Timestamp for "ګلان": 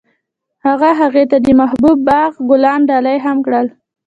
2.49-2.79